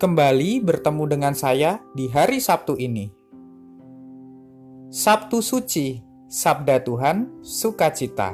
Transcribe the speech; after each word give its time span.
kembali 0.00 0.64
bertemu 0.64 1.04
dengan 1.04 1.36
saya 1.36 1.76
di 1.92 2.08
hari 2.08 2.40
Sabtu 2.40 2.72
ini. 2.80 3.12
Sabtu 4.88 5.44
Suci, 5.44 6.00
Sabda 6.24 6.80
Tuhan, 6.80 7.44
Sukacita. 7.44 8.32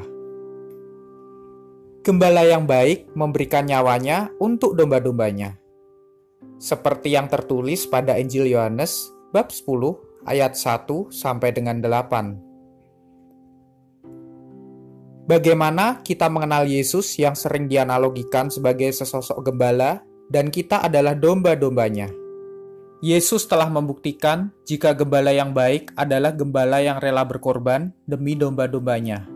Gembala 2.07 2.47
yang 2.47 2.71
baik 2.71 3.11
memberikan 3.19 3.67
nyawanya 3.67 4.31
untuk 4.39 4.79
domba-dombanya. 4.79 5.59
Seperti 6.63 7.19
yang 7.19 7.27
tertulis 7.27 7.83
pada 7.91 8.15
Injil 8.15 8.47
Yohanes 8.47 9.11
bab 9.35 9.51
10 9.51 9.67
ayat 10.23 10.55
1 10.55 11.11
sampai 11.11 11.51
dengan 11.51 11.83
8. 11.83 12.47
Bagaimana 15.27 16.07
kita 16.07 16.31
mengenal 16.31 16.71
Yesus 16.71 17.19
yang 17.19 17.35
sering 17.35 17.67
dianalogikan 17.67 18.55
sebagai 18.55 18.95
sesosok 18.95 19.43
gembala 19.43 20.07
dan 20.31 20.51
kita 20.51 20.83
adalah 20.83 21.15
domba-dombanya. 21.15 22.11
Yesus 23.05 23.45
telah 23.45 23.69
membuktikan 23.69 24.51
jika 24.65 24.97
gembala 24.97 25.29
yang 25.31 25.53
baik 25.53 25.93
adalah 25.95 26.33
gembala 26.33 26.81
yang 26.81 26.97
rela 26.97 27.23
berkorban 27.29 27.93
demi 28.09 28.33
domba-dombanya. 28.33 29.29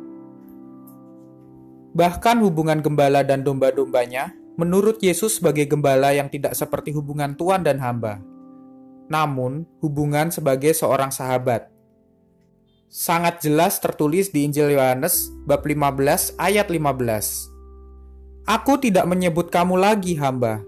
Bahkan 1.92 2.36
hubungan 2.40 2.80
gembala 2.80 3.20
dan 3.20 3.44
domba-dombanya 3.44 4.32
menurut 4.56 5.02
Yesus 5.02 5.38
sebagai 5.38 5.68
gembala 5.68 6.14
yang 6.16 6.32
tidak 6.32 6.56
seperti 6.56 6.94
hubungan 6.94 7.36
tuan 7.36 7.60
dan 7.60 7.82
hamba, 7.82 8.22
namun 9.10 9.66
hubungan 9.84 10.30
sebagai 10.32 10.72
seorang 10.72 11.12
sahabat. 11.12 11.68
Sangat 12.90 13.42
jelas 13.42 13.78
tertulis 13.78 14.34
di 14.34 14.46
Injil 14.46 14.74
Yohanes 14.74 15.30
bab 15.46 15.62
15 15.62 16.34
ayat 16.40 16.66
15. 16.66 18.46
Aku 18.50 18.82
tidak 18.82 19.06
menyebut 19.06 19.46
kamu 19.52 19.78
lagi 19.78 20.18
hamba, 20.18 20.62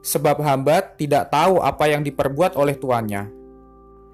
sebab 0.00 0.40
hamba 0.40 0.84
tidak 0.96 1.28
tahu 1.32 1.60
apa 1.60 1.88
yang 1.88 2.04
diperbuat 2.04 2.56
oleh 2.56 2.76
tuannya. 2.76 3.28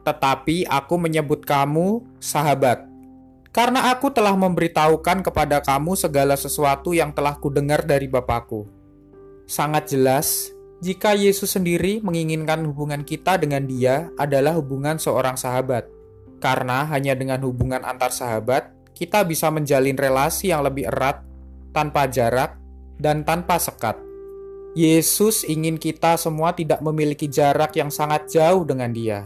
Tetapi 0.07 0.71
aku 0.71 0.95
menyebut 0.99 1.43
kamu 1.43 2.03
sahabat, 2.23 2.87
karena 3.51 3.91
aku 3.91 4.13
telah 4.13 4.37
memberitahukan 4.37 5.25
kepada 5.25 5.65
kamu 5.65 5.97
segala 5.97 6.37
sesuatu 6.37 6.93
yang 6.93 7.11
telah 7.11 7.35
kudengar 7.41 7.83
dari 7.83 8.07
Bapakku. 8.07 8.69
Sangat 9.49 9.91
jelas, 9.91 10.53
jika 10.85 11.17
Yesus 11.17 11.57
sendiri 11.57 12.05
menginginkan 12.05 12.63
hubungan 12.69 13.01
kita 13.01 13.41
dengan 13.41 13.65
dia 13.65 14.13
adalah 14.21 14.55
hubungan 14.61 15.01
seorang 15.01 15.41
sahabat. 15.41 15.89
Karena 16.37 16.85
hanya 16.93 17.17
dengan 17.17 17.41
hubungan 17.49 17.81
antar 17.81 18.13
sahabat, 18.13 18.77
kita 18.93 19.25
bisa 19.25 19.49
menjalin 19.49 19.97
relasi 19.97 20.53
yang 20.53 20.61
lebih 20.61 20.93
erat, 20.93 21.25
tanpa 21.73 22.05
jarak, 22.13 22.61
dan 23.01 23.25
tanpa 23.25 23.57
sekat. 23.57 24.06
Yesus 24.77 25.49
ingin 25.49 25.81
kita 25.81 26.21
semua 26.21 26.53
tidak 26.53 26.85
memiliki 26.85 27.25
jarak 27.33 27.73
yang 27.81 27.89
sangat 27.89 28.29
jauh 28.29 28.61
dengan 28.61 28.93
Dia. 28.93 29.25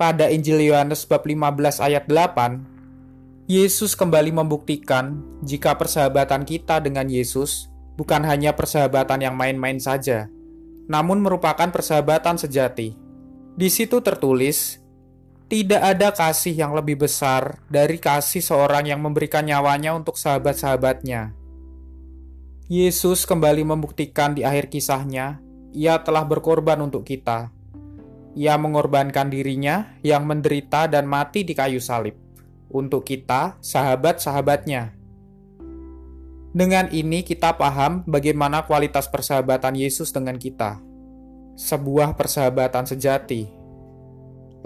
Pada 0.00 0.32
Injil 0.32 0.72
Yohanes 0.72 1.04
bab 1.04 1.28
15 1.28 1.76
ayat 1.76 2.08
8, 2.08 3.52
Yesus 3.52 3.92
kembali 3.92 4.32
membuktikan 4.32 5.20
jika 5.44 5.76
persahabatan 5.76 6.48
kita 6.48 6.80
dengan 6.80 7.04
Yesus 7.04 7.68
bukan 8.00 8.24
hanya 8.24 8.56
persahabatan 8.56 9.28
yang 9.28 9.36
main-main 9.36 9.76
saja, 9.76 10.32
namun 10.88 11.20
merupakan 11.20 11.68
persahabatan 11.68 12.40
sejati. 12.40 12.96
Di 13.60 13.68
situ 13.68 14.00
tertulis, 14.00 14.80
tidak 15.52 15.84
ada 15.84 16.16
kasih 16.16 16.56
yang 16.56 16.72
lebih 16.72 17.04
besar 17.04 17.60
dari 17.68 18.00
kasih 18.00 18.40
seorang 18.40 18.88
yang 18.88 19.04
memberikan 19.04 19.44
nyawanya 19.44 19.92
untuk 19.92 20.16
sahabat-sahabatnya. 20.16 21.45
Yesus 22.66 23.30
kembali 23.30 23.62
membuktikan 23.62 24.34
di 24.34 24.42
akhir 24.42 24.74
kisahnya, 24.74 25.38
ia 25.70 26.02
telah 26.02 26.26
berkorban 26.26 26.82
untuk 26.82 27.06
kita. 27.06 27.54
Ia 28.34 28.58
mengorbankan 28.58 29.30
dirinya 29.30 29.94
yang 30.02 30.26
menderita 30.26 30.90
dan 30.90 31.06
mati 31.06 31.46
di 31.46 31.54
kayu 31.54 31.78
salib. 31.78 32.18
Untuk 32.66 33.06
kita, 33.06 33.54
sahabat-sahabatnya. 33.62 34.98
Dengan 36.50 36.90
ini 36.90 37.22
kita 37.22 37.54
paham 37.54 38.02
bagaimana 38.02 38.66
kualitas 38.66 39.06
persahabatan 39.06 39.78
Yesus 39.78 40.10
dengan 40.10 40.34
kita. 40.34 40.82
Sebuah 41.54 42.18
persahabatan 42.18 42.82
sejati. 42.82 43.46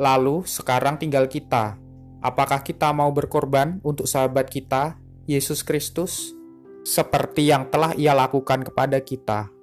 Lalu, 0.01 0.49
sekarang 0.49 0.97
tinggal 0.97 1.29
kita. 1.29 1.77
Apakah 2.25 2.65
kita 2.65 2.97
mau 2.97 3.13
berkorban 3.13 3.77
untuk 3.85 4.09
sahabat 4.09 4.49
kita, 4.49 4.97
Yesus 5.29 5.61
Kristus? 5.61 6.40
Seperti 6.83 7.49
yang 7.49 7.69
telah 7.69 7.93
Ia 7.95 8.17
lakukan 8.17 8.65
kepada 8.67 9.01
kita. 9.01 9.60